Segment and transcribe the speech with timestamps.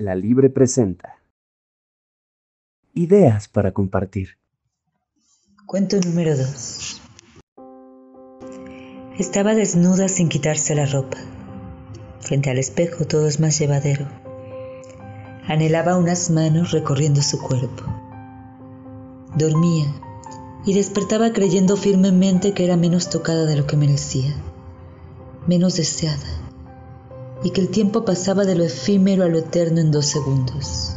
[0.00, 1.18] La Libre presenta
[2.94, 4.38] Ideas para compartir.
[5.66, 7.02] Cuento número 2.
[9.18, 11.18] Estaba desnuda sin quitarse la ropa.
[12.20, 14.06] Frente al espejo todo es más llevadero.
[15.48, 17.82] Anhelaba unas manos recorriendo su cuerpo.
[19.36, 19.92] Dormía
[20.64, 24.32] y despertaba creyendo firmemente que era menos tocada de lo que merecía,
[25.48, 26.47] menos deseada,
[27.42, 30.94] y que el tiempo pasaba de lo efímero a lo eterno en dos segundos.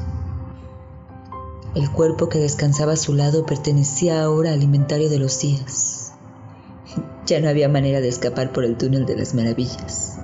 [1.75, 6.13] El cuerpo que descansaba a su lado pertenecía ahora al alimentario de los días.
[7.25, 10.19] Ya no había manera de escapar por el túnel de las maravillas.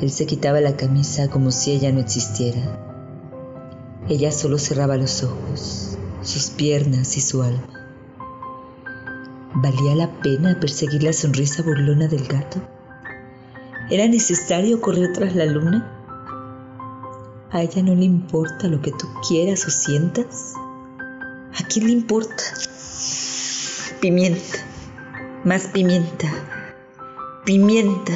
[0.00, 2.86] Él se quitaba la camisa como si ella no existiera.
[4.08, 7.68] Ella solo cerraba los ojos, sus piernas y su alma.
[9.54, 12.60] ¿Valía la pena perseguir la sonrisa burlona del gato?
[13.90, 15.94] ¿Era necesario correr tras la luna?
[17.50, 20.52] ¿A ella no le importa lo que tú quieras o sientas?
[21.58, 22.42] ¿A quién le importa?
[24.02, 24.58] Pimienta,
[25.44, 26.28] más pimienta,
[27.46, 28.12] pimienta,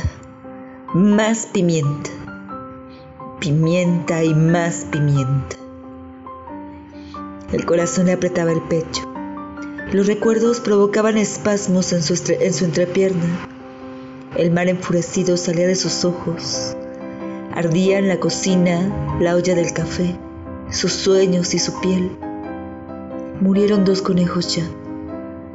[0.92, 2.10] más pimienta,
[3.40, 5.56] pimienta y más pimienta.
[7.50, 9.10] El corazón le apretaba el pecho.
[9.90, 13.48] Los recuerdos provocaban espasmos en su, en su entrepierna.
[14.36, 16.74] El mar enfurecido salía de sus ojos.
[17.54, 20.16] Ardía en la cocina la olla del café,
[20.70, 22.16] sus sueños y su piel.
[23.42, 24.64] Murieron dos conejos ya.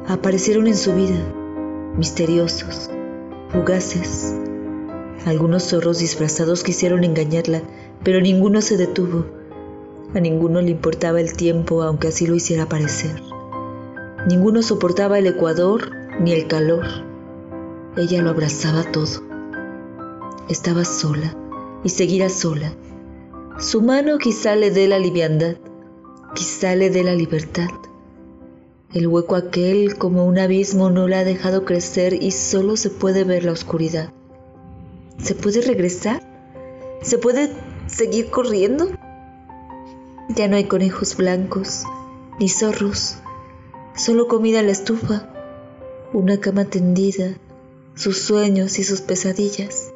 [0.06, 1.18] Aparecieron en su vida,
[1.96, 2.88] misteriosos,
[3.50, 4.36] fugaces.
[5.26, 7.62] Algunos zorros disfrazados quisieron engañarla,
[8.04, 9.26] pero ninguno se detuvo.
[10.14, 13.20] A ninguno le importaba el tiempo, aunque así lo hiciera parecer.
[14.28, 17.07] Ninguno soportaba el ecuador ni el calor.
[17.98, 19.24] Ella lo abrazaba todo.
[20.48, 21.36] Estaba sola
[21.82, 22.72] y seguirá sola.
[23.58, 25.56] Su mano quizá le dé la liviandad,
[26.32, 27.66] quizá le dé la libertad.
[28.94, 33.24] El hueco aquel como un abismo no la ha dejado crecer y solo se puede
[33.24, 34.12] ver la oscuridad.
[35.20, 36.22] ¿Se puede regresar?
[37.02, 37.50] ¿Se puede
[37.88, 38.90] seguir corriendo?
[40.36, 41.82] Ya no hay conejos blancos,
[42.38, 43.16] ni zorros,
[43.96, 45.32] solo comida en la estufa,
[46.12, 47.34] una cama tendida,
[47.98, 49.90] sus sueños y sus pesadillas.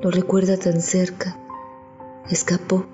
[0.00, 1.36] Lo recuerda tan cerca.
[2.30, 2.86] Escapó.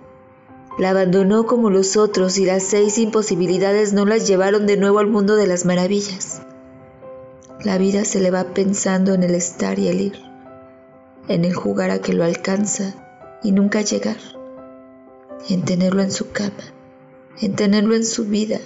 [0.81, 5.07] La abandonó como los otros y las seis imposibilidades no las llevaron de nuevo al
[5.07, 6.43] mundo de las maravillas.
[7.63, 10.21] La vida se le va pensando en el estar y el ir,
[11.29, 12.95] en el jugar a que lo alcanza
[13.45, 14.19] y nunca llegar,
[15.49, 16.75] en tenerlo en su cama,
[17.41, 18.59] en tenerlo en su vida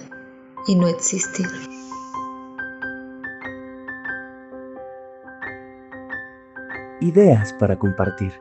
[0.65, 1.47] y no existir.
[7.05, 8.33] Ideas para compartir.